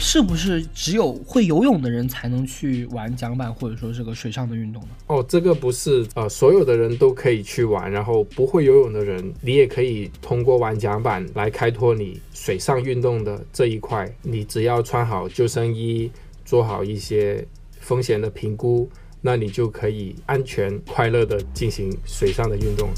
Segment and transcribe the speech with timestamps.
[0.00, 4.88] 是不是只有会游泳的人才能去玩桨板或者说这个水上的运动呢？
[5.06, 14.12] 哦，这个不是呃，所有的人都可以去玩，然后不会游泳的人，你也可以通过玩桨板来开拓你水上运动的这一块。
[14.22, 16.10] 你只要穿好救生衣，
[16.44, 17.46] 做好一些
[17.80, 18.88] 风险的评估，
[19.20, 22.88] 那你就可以安全快乐的进行水上的运动。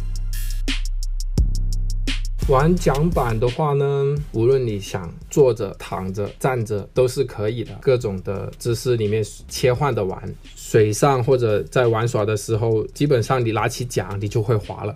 [2.46, 10.34] 玩桨板的话呢，无论你想坐着、躺着、站着都是可以的，各种的姿势里面切换的玩。
[10.54, 14.94] 水上或者在玩耍的时候，基本上你拿起桨，你就会滑了。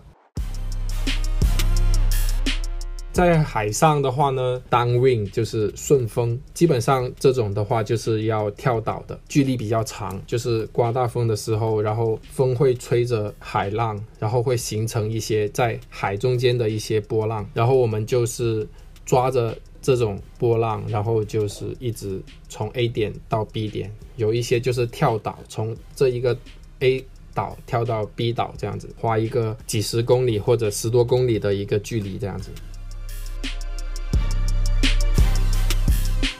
[3.18, 18.64] 在海上的话呢，downwind 就是顺风，基本上这种的话就是要跳岛的，距离比较长，就是刮大风的时候，然后风会吹着海浪，然后会形成一些在海中间的一些波浪，然后我们就是
[19.04, 26.38] 抓着这种波浪，然后就是一直从 A 点到 B 点，有一些就是跳岛，从这一个
[26.78, 32.52] A 岛跳到 B 岛这样子，花一个几十公里或者十多公里的一个距离这样子。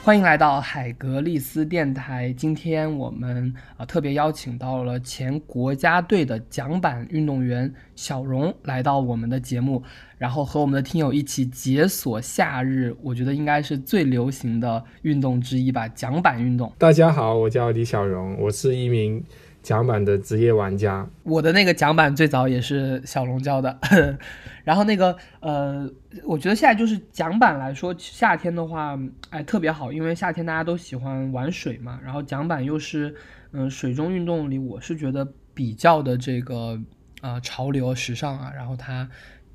[0.09, 2.33] 欢迎来到海格力斯电台。
[2.33, 9.83] 今天我们啊特别邀请到了前国家队的桨板运动员小荣来到我们的节目，
[10.17, 16.73] 然后和我们的听友一起解锁夏日，我觉得应该是最流行的运动之一吧——桨板运动。
[16.79, 19.23] 大家好，我叫李小荣，我是一名。
[19.69, 23.77] 桨板的职业玩家，我的那个桨板最早也是小龙教的。
[24.65, 25.87] 然后那个呃，
[26.23, 28.97] 我觉得现在就是桨板来说，夏天的话，
[29.29, 31.99] 哎，特别好，因为夏天大家都喜欢玩水嘛。
[32.03, 33.13] 然后桨板又是
[33.51, 36.81] 嗯水中运动里，我是觉得比较的这个
[37.21, 38.51] 呃潮流时尚啊。
[38.55, 39.07] 然后它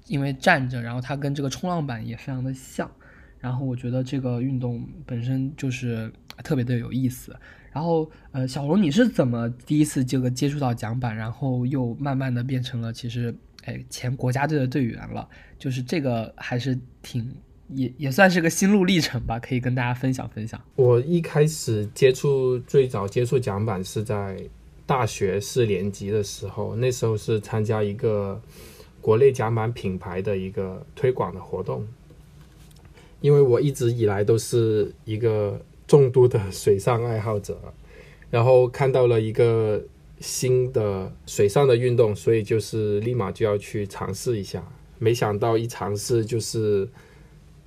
[0.07, 2.89] 因为站着，然后它跟这个冲浪板也非常的像。
[3.45, 6.11] 然后我觉得这个运动本身就是
[6.42, 7.37] 特别的有意思。
[7.70, 15.29] 然后，呃，小龙，你是怎么第一次这个接触到桨板，然后又慢慢的变成了其实，哎，前国家队的队员了？
[15.58, 17.30] 就是这个还是挺
[17.68, 20.58] 也也算是个心路历程吧，可以跟大家分享分享。
[20.77, 24.42] 我一开始接触最早接触桨板是在
[24.86, 28.41] 大学四年级的时候，那时候是参加一个
[29.02, 31.86] 国内桨板品牌的一个推广的活动，
[33.24, 35.58] 因为我一直以来都是一个。
[35.86, 37.61] 重度的水上爱好者，
[38.30, 39.85] 然后看到了一个
[40.18, 44.67] 新的水上的运动，所以就是立马就要去尝试一下。
[44.98, 46.89] 没想到一尝试就是，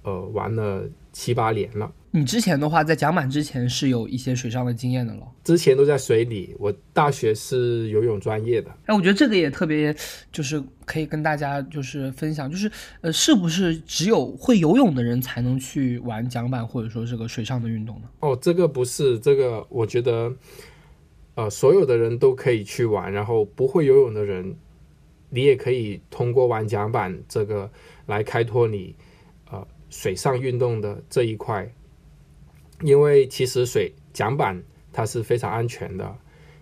[0.01, 1.93] 呃，玩了七八年了。
[2.17, 5.21] 你之前的话，在桨板之前是有一些水上的经验的了。
[5.43, 8.71] 之前都在水里，我大学是游泳专业的。
[8.87, 9.95] 哎，我觉得这个也特别，
[10.31, 18.09] 就是可以跟大家就是分享，就是呃，是不是只有会游泳的人才能去玩桨板或者说这个水上的运动呢？
[18.21, 20.33] 哦，这个不是，这个我觉得，
[21.35, 24.55] 呃，所有的人都可以去玩，然后不会游泳的人，
[25.29, 27.69] 你也可以通过玩桨板这个
[28.07, 28.95] 来开拓你
[29.51, 31.71] 呃水上运动的这一块。
[32.81, 34.61] 因为其实水桨板
[34.93, 36.15] 它是非常安全的，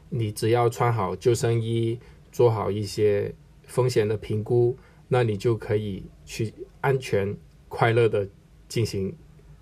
[0.10, 2.00] 你只要穿好救生衣，
[2.32, 3.34] 做好一些
[3.66, 4.78] 风险的评估，
[5.08, 7.36] 那你就可以去安全
[7.68, 8.28] 快乐的
[8.68, 9.14] 进行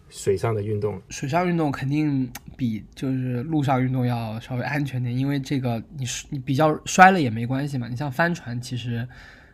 [0.09, 1.01] 水上的运动。
[1.09, 7.87] 水上运动肯定比就是陆上运动要稍微安全点，因为这个你你比较摔了也没关系嘛。
[7.87, 9.07] 你像帆船，其实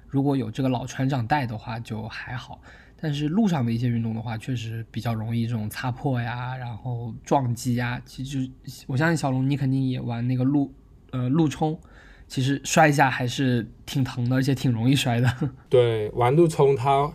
[0.08, 2.62] 如果有这个老船长带的话就还好。
[3.02, 8.02] 但是路上的一些运动的话，确实比较容易这种擦破呀，然后撞击呀。
[8.06, 8.50] 其实
[8.88, 10.74] 我相信小龙，你肯定也玩那个路，
[11.12, 11.80] 呃，路冲，
[12.28, 15.34] 其实摔一下还是挺疼的，而且挺容易摔的。
[15.70, 17.12] 对，玩路冲它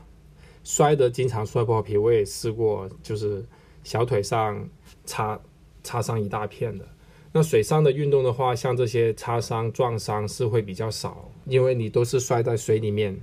[0.62, 3.44] 摔的经常摔破皮，我也试过，就是
[3.82, 4.68] 小腿上
[5.04, 5.38] 擦
[5.82, 6.88] 擦伤一大片的。
[7.32, 13.20] 那水上的运动的话，像这些擦伤撞伤是会比较少，因为你都是摔在水里面。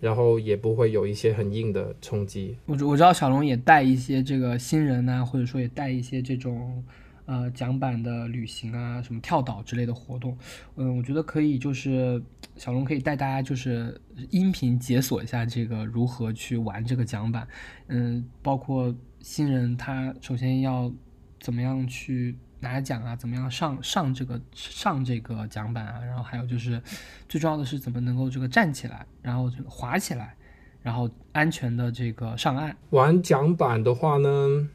[0.00, 2.56] 然后也不会有一些很硬的冲击。
[2.66, 6.84] 我我知道小龙也带一些这个新人呐，或者说也带一些这种
[7.24, 10.36] 呃桨板的旅行啊，什么跳岛之类的活动。
[10.76, 12.22] 嗯，我觉得可以，就是
[12.56, 14.00] 小龙可以带大家就是
[14.30, 17.46] 音频解锁一下这个如何去玩这个桨板。
[17.88, 20.92] 嗯，包括新人他首先要
[21.40, 22.36] 怎么样去。
[22.60, 26.00] 拿奖啊，怎么样上上这个上这个桨板啊？
[26.04, 26.82] 然后还有就是
[27.28, 30.36] 最重要的是怎么能够这个站起来，然后这个滑起来，
[30.82, 32.76] 然后安全的这个上岸。
[32.90, 34.68] 玩桨板的话呢，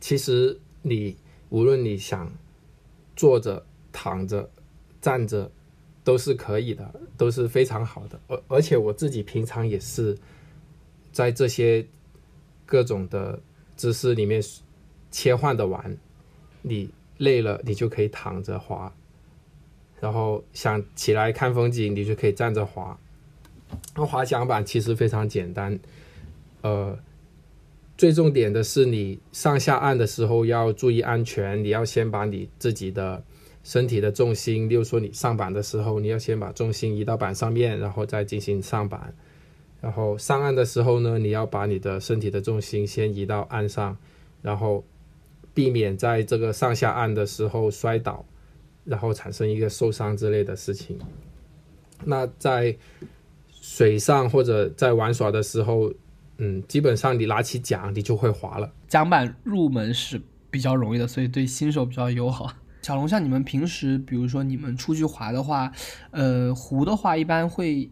[0.00, 1.16] 其实你
[1.48, 2.32] 无论你想
[3.14, 4.50] 坐着、躺着、
[5.00, 5.50] 站着
[6.02, 8.20] 都是可以的，都是非常好的。
[8.28, 10.18] 而而且我自己平常也是
[11.12, 11.86] 在这些
[12.66, 13.40] 各种的
[13.76, 14.42] 姿势里面。
[15.16, 15.96] 切换的玩，
[16.66, 16.88] 你
[17.18, 18.90] 累了你就可以躺着滑，
[20.00, 22.98] 然后想起来看风景，你就可以站着滑。
[23.94, 25.78] 那滑桨板其实非常简单，
[26.62, 26.98] 呃，
[27.98, 33.22] 最重点的是你上下岸的时候要注意安全，你要先把你自己的
[33.62, 39.14] 身体的重心，例如说你上板的时候，你要先把重心移到板上面，然后再进行上板。
[39.80, 43.94] 然后上岸的时候呢，你要把你的身体的重心先移到岸上，
[44.40, 44.82] 然后
[45.54, 48.26] 避免在这个上下岸的时候摔倒，
[48.84, 50.98] 然后产生一个受伤之类的事情。
[52.04, 52.76] 那在
[53.48, 55.92] 水上或者在玩耍的时候，
[56.38, 58.72] 嗯，基本上你拿起桨，你就会滑了。
[58.88, 60.20] 桨板入门是
[60.50, 62.52] 比较容易的，所以对新手比较友好。
[62.82, 65.72] 小龙，像你们平时，比如说你们出去滑的话，
[66.10, 67.90] 呃，湖的话一般会。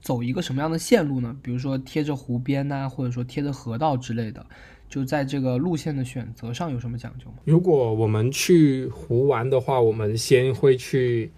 [0.00, 1.36] 走一个什么样的线路呢？
[1.42, 4.46] 比如说贴着湖边呐，或者说贴着河道之类的，
[4.88, 7.36] 就在这个路线的选择上有什么讲究吗？
[7.44, 11.30] 如果我们去湖玩的话，我们先会去，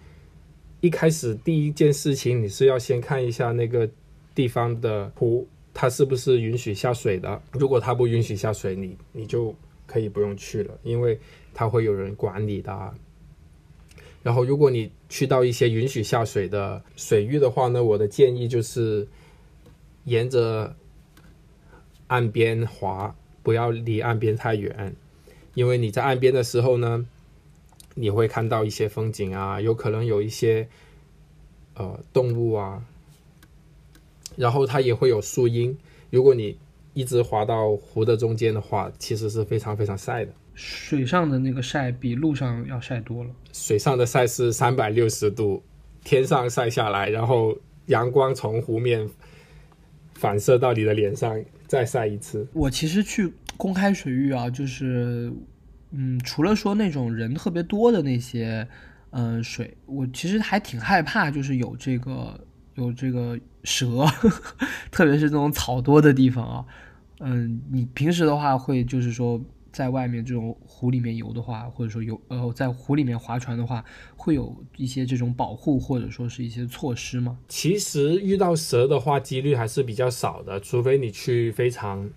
[0.79, 3.89] 一开始第一件事情你是要先看一下那个
[4.33, 7.41] 地方的湖，它是不是允许下水的。
[7.51, 9.53] 如果它不允许下水，你你就
[9.85, 11.19] 可以不用去了，因为
[11.53, 12.93] 它会有人管理的。
[14.23, 19.07] 然后，如果你去到一些允许下水的水域的话呢，我的建议就是
[20.05, 20.75] 沿着
[22.05, 24.95] 岸边滑，不要离岸边太远，
[25.53, 27.05] 因为你在岸边的时候呢，
[27.95, 30.67] 你会看到一些风景啊，有可能有一些
[31.75, 32.83] 呃动物啊，
[34.35, 35.77] 然后它也会有树荫。
[36.09, 36.57] 如果你
[36.93, 40.31] 一直滑到湖的中间的话，其实是非常非常晒的。
[40.53, 43.29] 水上的那个晒比路上要晒多了。
[43.53, 45.63] 水上的晒是三百六十度，
[46.03, 49.09] 天上晒下来，然后阳光从湖面
[50.13, 51.41] 反射到你的脸上，
[51.71, 52.45] 再晒一次。
[52.51, 55.31] 我其实去公开水域啊，就是
[55.91, 58.67] 嗯，除了说那种人特别多的那些
[59.11, 62.37] 嗯水，我其实还挺害怕，就是有这个
[62.75, 64.05] 有这个蛇，
[64.91, 66.65] 特别是那种草多的地方啊。
[67.21, 69.39] 嗯，你平时的话会就是说。
[69.71, 73.83] 在外面这种湖里面游的话，或者说游呃在湖里面划船的话，
[74.17, 77.37] 会有一些这种保护或者说是一些措施吗？
[77.47, 82.09] 其实遇到蛇的话，几率还是比较少的，除非你去非常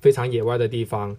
[0.00, 1.14] 非常野外的地方。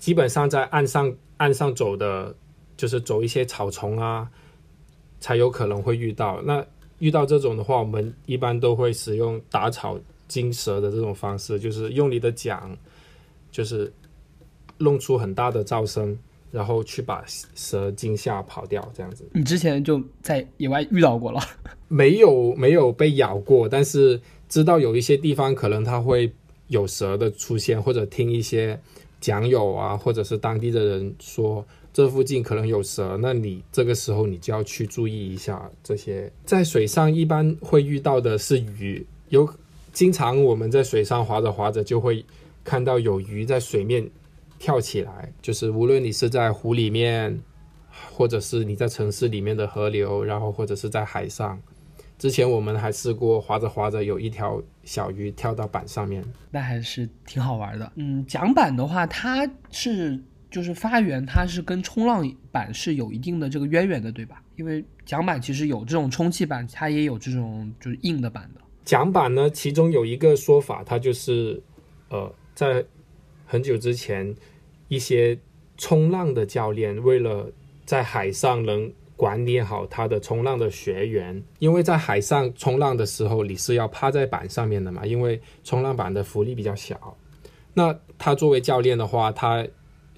[0.00, 2.34] 基本上在岸上岸上走的，
[2.76, 4.28] 就是走一些草丛啊，
[5.20, 6.42] 才有可能会遇到。
[6.42, 6.66] 那
[6.98, 9.96] 遇到这种的话，我们一般都会使用打草
[10.26, 12.76] 惊蛇的这种方式，就是用你的桨，
[13.52, 13.92] 就是。
[14.82, 16.18] 弄出很大的噪声，
[16.50, 17.24] 然后去把
[17.54, 19.24] 蛇惊吓跑掉，这样子。
[19.32, 21.40] 你之前就在野外遇到过了？
[21.88, 26.32] 没有，没有被咬过，但是知道有一些地方可能它会
[26.68, 28.78] 有蛇的出现，或者听一些
[29.20, 36.32] 讲友啊，或者是当地的人说这附近可能有蛇，那你这个时候你就要去注意一下这些。
[36.44, 39.48] 在水上一般会遇到的是鱼，有
[39.92, 42.24] 经常我们在水上划着划着就会
[42.64, 44.10] 看到有鱼在水面。
[44.62, 47.36] 跳起来，就是无论你是在湖里面，
[48.12, 51.60] 或者是你在城市里面的河流，然后或者是在海上。
[52.16, 57.90] 之前我们还试过划着划着，有一条小鱼跳到板上面，那还是挺好玩的。
[57.96, 60.16] 嗯，桨板的话，它是
[60.48, 64.40] 就是发源，它是跟冲浪板是有一定的这个渊源的，对吧？
[64.54, 68.60] 因为桨板其实有这种充气板，它也有这种就是硬的板的。
[68.84, 71.60] 桨板呢，其中有一个说法，它就是
[72.10, 72.84] 呃，在
[73.44, 74.32] 很久之前。
[74.92, 75.38] 一些
[75.78, 77.50] 冲浪的教练为了
[77.86, 87.16] 在海上能管理好他的冲浪的学员，因为在海上冲浪的时候你是要趴在板上面的嘛，因为冲浪板的浮力比较小。
[87.72, 89.66] 那他作为教练的话，他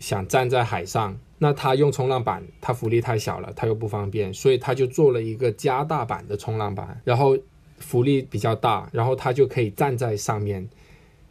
[0.00, 7.38] 想站在海上，那他用冲浪板，他浮力太小了，他又不方便，所以他就做了一个加大版的冲浪板，然后
[7.78, 10.68] 浮力比较大，然后他就可以站在上面，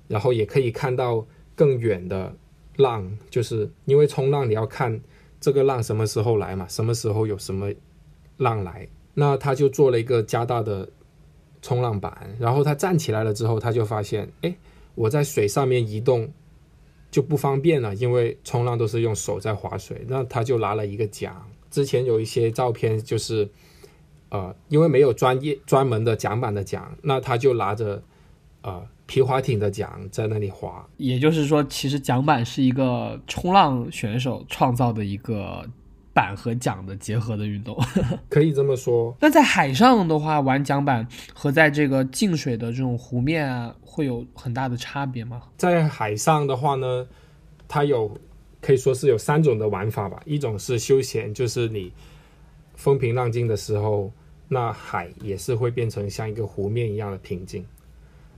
[0.08, 2.34] 然后也可以看到更远的。
[2.78, 5.00] 浪就是因为冲浪，你要看
[5.40, 7.72] 这个浪什么时候来嘛，什么时候有什么
[8.38, 10.90] 浪来，那他就做了一个加大的
[11.62, 14.56] 冲浪板，然后他站起来了之后，他就发现，哎，
[14.96, 16.32] 我在水上面移动
[17.12, 21.36] 就不方便了，因为冲浪都是用手在划水，那他就拿了一个桨。
[21.70, 23.50] 之前有一些照片就是，
[24.30, 28.02] 呃，因为没有专业专门的桨板的桨，那他就拿着，
[28.62, 28.88] 呃。
[29.06, 35.66] 皮划艇的桨在那里划，也就是说，其实桨板是一个冲浪选手创造的一个
[36.14, 37.78] 板和桨的结合的运动，
[38.30, 39.16] 可以这么说。
[39.20, 45.42] 那在海上的话，玩桨板和在这个静水的这种湖面啊，会有很大的差别吗？
[45.58, 47.06] 在海上的话呢，
[47.68, 48.18] 它有
[48.62, 50.22] 可以说是有三种的玩法吧。
[50.26, 51.92] 一种是休闲，就是你
[52.76, 54.12] 风平浪静的时候，
[54.48, 57.66] 那海也是会变成像一个湖面一样的平静。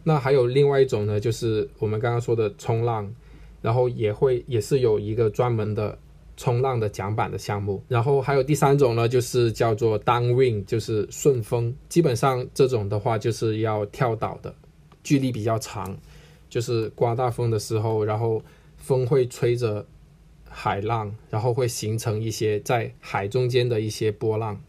[0.07, 3.11] 那还有另外一种呢，就是我们刚刚说的冲浪，
[3.59, 5.97] 然后也会也是有一个专门的
[6.37, 7.81] 冲浪的桨板的项目。
[7.87, 11.75] 然后还有第三种呢，就是叫做 downwind，就是顺风。
[11.89, 14.53] 基本上这种的话就是要跳岛的，
[15.03, 15.97] 距离比较长，
[16.47, 18.39] 就是刮大风的时候，然后
[18.77, 19.83] 风会吹着
[20.47, 24.61] 海浪，然后会形成一些在海中间的一些波浪，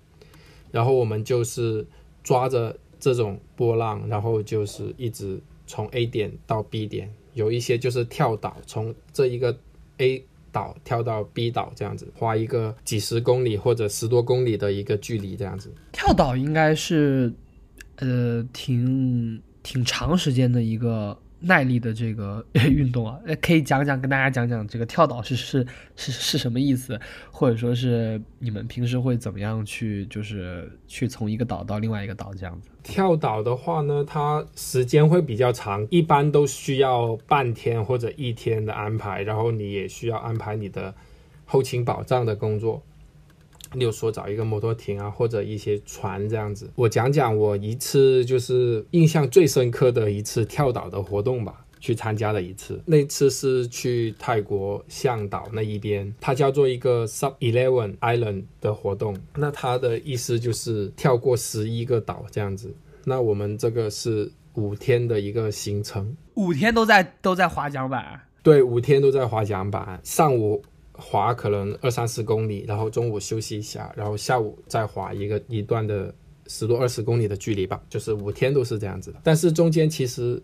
[0.71, 1.87] 然后我们就是
[2.25, 2.79] 抓着。
[2.99, 9.59] 这种波浪，然后就是一直从 A 点到 B 点，有一些就是跳岛，从这一个
[9.99, 15.73] A 岛跳到 B 岛这样子，花一个几十公里或者十多公里的一个距离这样子。
[15.93, 17.33] 跳岛应该是，
[17.97, 21.19] 呃，挺挺长时间的一个。
[21.41, 26.99] 耐力的这个 运动啊，可以讲讲跟大家讲讲这个跳岛是是是是什么意思，
[27.31, 32.71] 或者说是你们平时会怎么样去，就是去从一个岛到另外一个岛这样子。
[32.83, 40.95] 跳岛的话呢，它时间会比较长，一般都需要半天或者一天的安排，然后你也需要安排你的
[41.45, 42.83] 后勤保障的工作。
[43.73, 46.71] 例如说找一个摩托艇啊，或者一些船这样子。
[46.75, 52.81] 我讲讲我一次就是印象最深刻的一次跳岛的活动吧，去参加了一次。
[52.87, 59.17] 那次是去泰国向岛那一边，它叫做一个 Sub Eleven Island 的活动。
[59.35, 62.75] 那它的意思就是跳过十一个岛这样子。
[63.05, 68.21] 那我们这个是五天的一个行程，五天都在都在划桨板。
[68.43, 70.63] 对，五天都在划桨板，上午。
[70.99, 76.15] 滑可能二三十公里，然后中午休息一下，然后下午再滑一个一段的
[76.47, 79.21] 十多二十公里的距离吧，就是五天都是这样子的。
[79.23, 80.43] 但是中间其实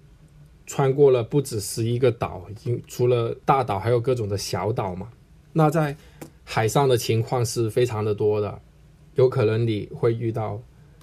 [0.66, 5.08] 穿过了不止十一个岛，已经除了大岛还有各种的小岛嘛。
[5.52, 5.96] 那在
[6.44, 8.60] 海上的情况是非常的多的，
[9.14, 10.60] 有可能你会遇到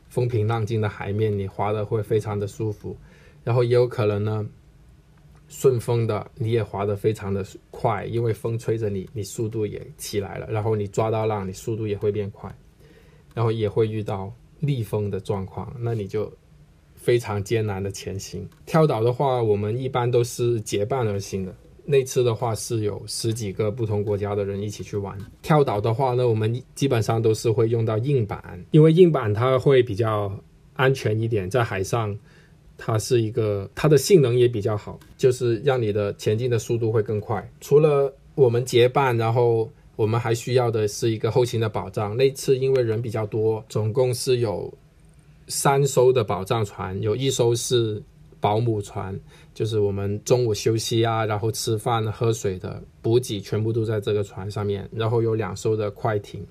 [0.09, 2.95] 风平浪静的海面，你滑的会非常的舒服，
[3.43, 4.45] 然后也有可能呢。
[5.49, 10.47] 顺风的你也滑得非常的快，因为风吹着你，你速度也起来了。
[10.49, 12.49] 然后你抓到浪，你速度也会变快。
[13.35, 16.31] 然后也会遇到逆风的状况，那你就
[16.95, 18.47] 非常艰难的前行。
[18.65, 21.55] 跳岛的话，我们一般都是结伴而行的。
[21.85, 25.17] 那次的话是有十几个不同国家的人一起去玩。
[25.41, 30.39] 跳岛的话呢，我们基本上都是会用到硬板，因为硬板它会比较
[30.73, 32.17] 安全一点，在海上。
[32.81, 37.48] 它是一个，它的性能也比较好，就是让你的前进的速度会更快。
[37.59, 42.15] 除了我们结伴，然后我们还需要的是一个后勤的保障。
[42.15, 44.74] 那次因为人比较多，总共是有
[45.50, 48.01] 三艘的保障船，有一艘是
[48.39, 49.19] 保姆船，
[49.53, 54.88] 就是我们中午休息啊，然后吃饭喝水的补给全部都在这个船上面。
[54.93, 56.41] 然后有两艘的快艇，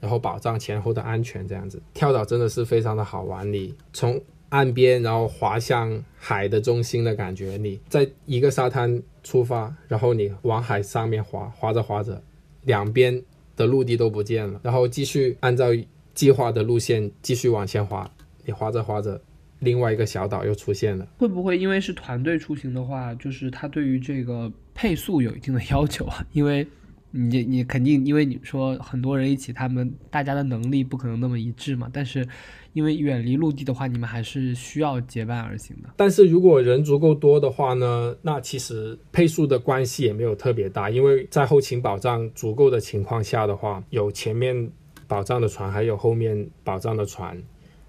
[0.00, 1.80] 然后保障前后的安全这样子。
[1.94, 4.20] 跳岛真的是非常的好玩，你从。
[4.50, 7.56] 岸边，然后滑向海的中心的感觉。
[7.56, 12.22] 你在一个沙滩出发，然后你往海上面滑，滑着滑着，
[12.64, 13.22] 两边
[13.56, 15.66] 的陆地都不见了，然后继续按照
[16.14, 18.10] 计划的路线继续往前滑。
[18.44, 19.20] 你滑着滑着，
[19.58, 21.06] 另外一个小岛又出现了。
[21.18, 26.24] 会不会因为是团队出行的话，就是他对于这个配速有一定的要求啊？
[26.32, 26.66] 因为
[27.10, 32.26] 你你肯定因为你说很多人一起，他们大家的能力不可能那么一致嘛，但是。
[32.72, 35.88] 因为远离陆地的话，你们还是需要结伴而行的。
[35.96, 40.90] 但是如果人足够多的话呢，那其实配速的关系也没有特别大。
[40.90, 44.70] 因为在后勤保障足够的情况下的话，有前面
[45.08, 47.42] 保障的船，还有后面保障的船，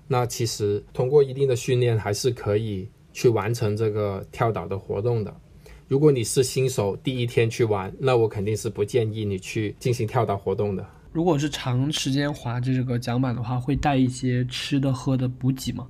[0.07, 5.35] 那其实通过一定的训练，还是可以去完成这个跳岛的活动的。
[5.87, 10.85] 如果你是新手，第一天去玩，那我肯定是不建议你去进行跳岛活动的。
[11.13, 15.87] 如果是长时间滑这个桨板的话，会带一些吃的喝的补给吗？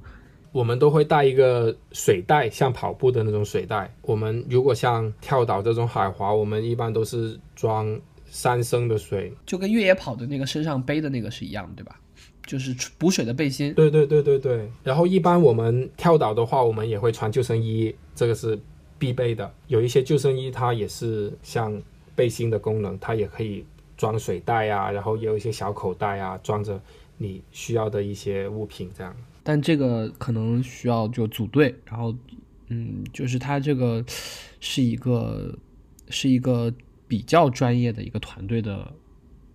[0.52, 3.92] 我们都会带一个水袋，像跑步的那种水袋。
[4.04, 12.00] 我们如果像跳岛这种海滑，我们一般都是装三升的水，就跟越野跑的那个身上背的那个是一样的，对吧？
[12.46, 13.74] 就是补水的背心。
[13.74, 14.72] 对对对对对。
[14.84, 18.58] 然后一般我们跳岛的话，我们也会穿救生衣，这个是
[19.00, 19.54] 必备的。
[19.68, 21.82] 有一些救生衣它也是像
[22.16, 23.66] 背心的功能，它也可以。
[23.98, 26.80] 装水袋啊，然后也有一些小口袋啊，装着
[27.18, 29.12] 你需要的一些物品这样。
[29.42, 32.16] 但这个可能需要就组队，然后，
[32.68, 34.06] 嗯，就是它这个
[34.60, 35.52] 是一个
[36.10, 36.72] 是一个
[37.08, 38.94] 比较专业的一个团队的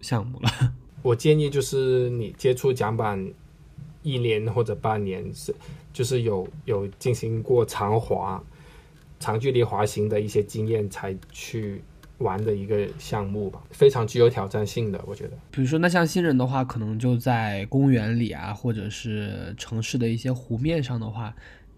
[0.01, 0.51] 项目了。
[1.03, 3.33] 我建议就是你接触桨板
[4.03, 5.55] 一年或者半年是，
[5.93, 8.43] 就是有有进行过长滑、
[9.23, 11.81] 长距离滑行的一些经验才去。
[12.19, 15.31] 玩的一个项目吧，非常具有挑战性的，我觉得。
[15.51, 21.35] 比如说，那像新人的话，可能就在公园里啊，或者是城市的一些湖面上的话，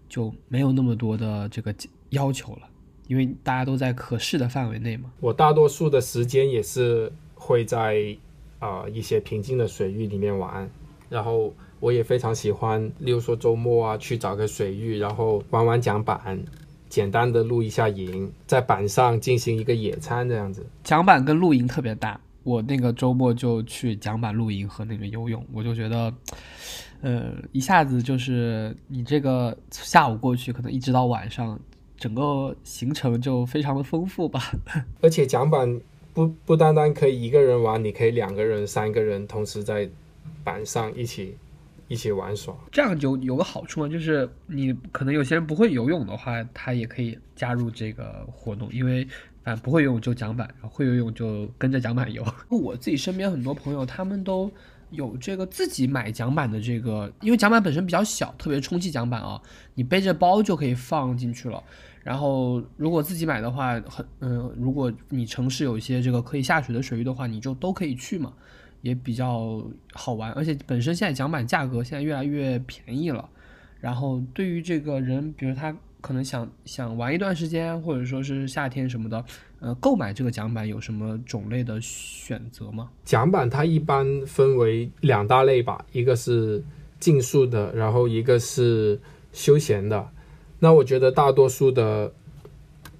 [0.07, 1.73] 就没有那么多的这个
[2.09, 2.69] 要求了，
[3.07, 5.11] 因为大家都在可视的范围内嘛。
[5.19, 8.15] 我大多数的时间也是会在
[8.59, 10.69] 啊一些平静的水域里面玩，
[11.09, 16.39] 然后我也非常喜欢，例如说周末啊去找个水域，然后玩玩桨板。
[16.95, 20.65] 简单的露一下营，在板上进行一个野餐，这样子。
[20.81, 26.13] 桨板跟露营特别大，我那个周末就去桨板露营和那个游泳，我就觉得，
[27.01, 31.59] 呃，一下子就是你这个下午过去，可能一直到晚上，
[31.97, 34.53] 整个行程就非常的丰富吧。
[35.03, 35.81] 而且桨板
[36.13, 39.89] 不不单单可以一个人玩，你可以两个人、三个人同时在
[40.45, 41.35] 板上一起。
[41.87, 49.07] 一起玩耍，这样就有个好处嘛，就是你可能有些人不会游泳的话，他也可以加入这个活动，因为
[49.43, 52.25] 反正不会游泳就桨板，会游泳就跟着桨板游。
[52.49, 54.51] 我自己身边很多朋友，他们都
[54.89, 59.39] 有这个自己买桨板的这个，因为桨板本身比较小，特别充气桨板啊，
[59.75, 61.63] 你背着包就可以放进去了。
[62.03, 68.33] 然后如果自己买的话，很嗯，如果你城市有一些这个可以下水的水域的话，你就都可以去嘛。
[68.85, 69.63] 也比较
[69.93, 73.27] 好玩，而且本身现在桨板价格现在越来越便宜了。
[73.81, 79.25] 然后对于这个人，比如他可能想想玩一段时间，或者说是夏天什么的，
[79.59, 82.91] 呃，购买这个桨板有什么种类的选择吗？
[83.03, 86.63] 桨板它一般分为两大类吧，一个是
[86.99, 88.99] 竞速的，然后一个是
[89.33, 90.11] 休闲的。
[90.59, 92.13] 那我觉得大多数的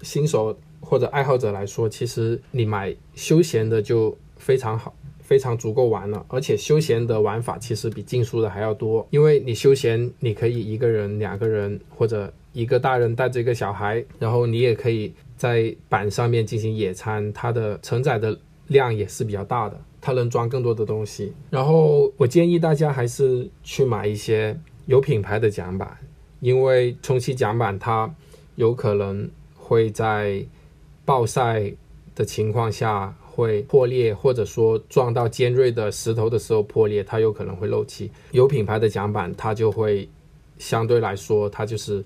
[0.02, 4.92] 新手或者爱好者来说，其实你买休闲的就非常好。
[5.26, 9.04] 非常足够玩了，而且休闲的玩法其实比竞速的还要多。
[9.10, 21.32] 因为你休闲，你可以一个人、两个人，或者一个大人带着一个小孩，然后你也可以在板上面进行野餐，它的承载的量也是比较大的，它能装更多的东西。
[21.50, 25.98] 然后我建议大家还是去买一些有品牌的桨板，
[26.38, 28.14] 因为充气桨板它
[28.54, 30.46] 有可能会在
[31.04, 31.72] 暴晒
[32.14, 33.12] 的情况下。
[33.36, 38.10] 会破裂，或者说撞到尖锐的石头的时候破裂，它有可能会漏气。
[38.32, 40.08] 有品牌的桨板，它就会
[40.56, 42.02] 相对来说，它就是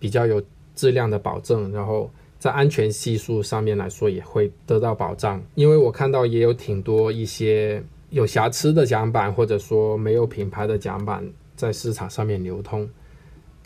[0.00, 0.42] 比较有
[0.74, 5.40] 质量的保证，然后在安全系数上面来说也会得到保障。
[5.54, 11.24] 因为我看到也有挺多一些有瑕疵的桨板，或者说没有品牌的桨板
[11.54, 12.88] 在市场上面流通。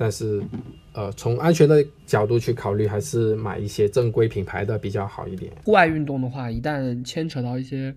[0.02, 0.42] 但是，
[0.94, 5.52] 呃，从安全的角度去考虑，还是买一些正规品牌的比较好一点。
[5.62, 7.94] 户外运动的话，一旦牵扯到一些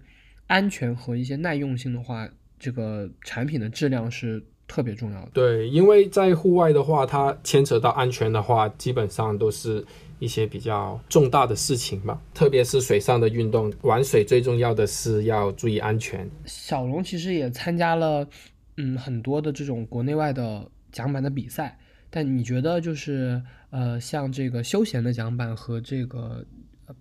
[0.48, 2.28] 安全和一些耐用性的话，
[2.60, 5.30] 这个产品的质量是特别重要的。
[5.34, 9.86] 对，因为在户外的话，它牵扯到安全的话，基本上都是
[10.20, 12.22] 一些比较重大的事情吧。
[12.34, 16.30] 特别是水上的运动，玩水最重要的是要注意安全。
[16.44, 18.28] 小龙其实也参加了，
[18.76, 21.78] 嗯，很多的这种国内外的桨板的比赛。
[22.15, 26.45] 但你觉得就是呃，像这个休闲的桨板和这个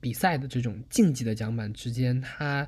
[0.00, 2.66] 比赛的这种竞技的桨板之间，它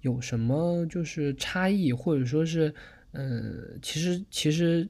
[0.00, 2.74] 有什么就是差异，或者说是，
[3.12, 4.88] 嗯，其实其实。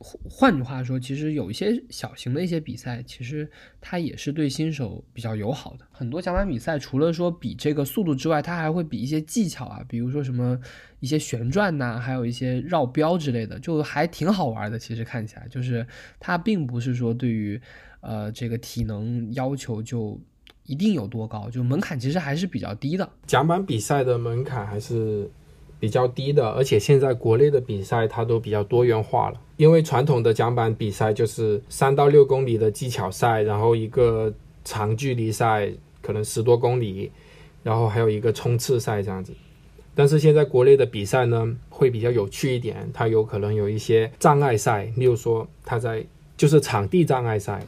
[0.00, 3.48] 换句话说，其实有一些小型的一些比赛，其实
[3.80, 5.86] 它也是对新手比较友好的。
[5.92, 10.58] 很多桨板比赛除了说比这个速度之外，它还会比一些技巧啊，比如说什么
[10.98, 14.78] 一些旋转呐，还有一些绕标之类的，就还挺好玩的。
[14.78, 15.86] 其实看起来就是
[16.18, 17.60] 它并不是说对于
[18.00, 20.20] 呃这个体能要求就
[20.64, 23.08] 一定有多高，就门槛其实还是比较低的。
[23.26, 25.30] 桨板比赛的门槛还是。
[25.84, 29.38] 比较低的，而且现在国内的比赛它都比较多元化了。
[29.58, 34.32] 因为传统的桨板比赛就是三到六公里的技巧赛，然后一个
[34.64, 35.70] 长距离赛，
[36.00, 37.10] 可能十多公里，
[37.62, 39.34] 然后还有一个冲刺赛这样子。
[39.94, 46.02] 但是现在国内的比赛呢，会比较有趣一点，它有可能有一些障碍赛，例如说它在
[46.34, 47.60] 就是场地障碍赛，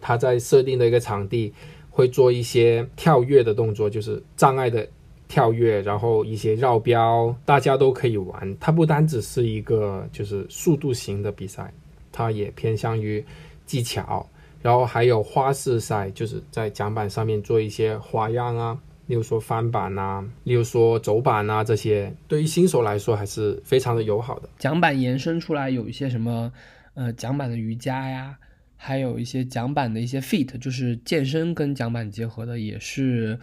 [0.00, 1.54] 它在设定的一个场地
[1.90, 4.84] 会做一些跳跃的动作，就是障碍的。
[5.32, 8.54] 跳跃，然后一些绕标，大家都可以玩。
[8.60, 11.72] 它不单只是一个就是速度型的比赛，
[12.12, 13.24] 它也偏向于
[13.64, 14.28] 技巧。
[14.60, 24.50] 然后还有花式赛，就是在桨板上面做一些花样啊，例如说翻板啊，例如说走板啊，这些对于新手来说还是非常的友好的。
[24.58, 26.52] 桨板延伸出来有一些什么，
[26.92, 28.36] 呃，桨板的瑜伽呀，
[28.76, 33.38] 还有一些桨板的一些 fit，就是健身跟桨板结合的，也是。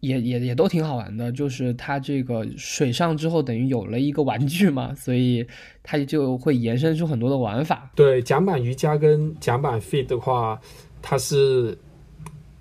[0.00, 5.44] 也也也都挺好玩的，就是它这个水上之后等于有了一个玩具嘛，所以
[5.82, 7.90] 它就会延伸出很多的玩法。
[7.96, 10.60] 对，桨板瑜伽跟桨板 fit 的话，
[11.02, 11.76] 它是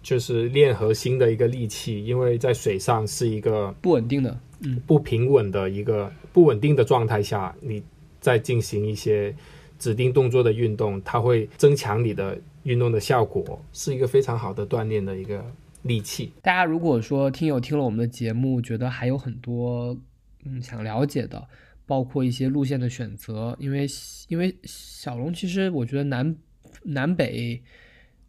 [0.01, 7.83] 就是练核心的一个利器，因为在水上是一个不稳定的，嗯，不平稳的一个不稳定的状态下，你
[8.19, 9.35] 在进行一些
[9.77, 15.45] 指定动作的运动，它会增强你的运动的效果，是一个非常好的锻炼的一个
[15.87, 16.33] 利器。
[16.43, 19.97] 大家如果说听友听了我们的节目，觉得还有很多
[20.43, 21.47] 嗯想了解的，
[21.85, 23.87] 包括一些路线的选择，因为
[24.27, 26.35] 因为小龙其实我觉得南
[26.83, 27.63] 南北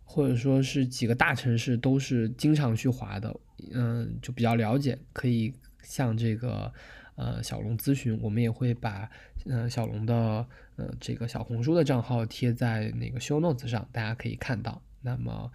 [0.05, 3.35] 或者说是几个大城市都是经常去滑的，
[3.75, 6.73] 嗯，就比较了解，可以向这个
[7.17, 9.11] 呃小龙咨询，我们也会把
[9.47, 14.81] 呃小龙的呃这个小红书的账号贴在那个 show notes 上，大家可以看到。
[15.03, 15.51] 那么，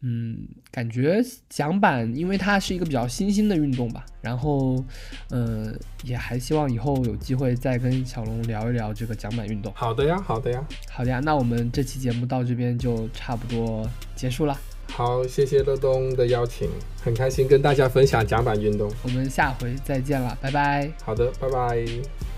[0.00, 4.82] 嗯，感觉桨板因为它是一个比较新兴的运动吧，然后，
[5.30, 9.72] 呃，也还希望以后有机会再跟小龙聊一聊这个桨板运动。
[9.74, 14.58] 好的呀，好的呀，好的呀，那我们这期节目到这边就差不多结束了。
[14.90, 16.68] 好，谢谢乐东的邀请，
[17.02, 18.88] 很开心跟大家分享桨板运动。
[19.02, 20.92] 我们下回再见了，拜拜。
[21.02, 22.33] 好的，拜拜。